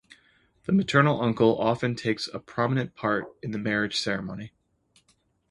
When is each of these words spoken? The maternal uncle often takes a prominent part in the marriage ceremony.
The 0.63 0.71
maternal 0.71 1.21
uncle 1.21 1.59
often 1.61 1.93
takes 1.95 2.25
a 2.27 2.39
prominent 2.39 2.95
part 2.95 3.25
in 3.43 3.51
the 3.51 3.59
marriage 3.59 3.97
ceremony. 3.99 4.51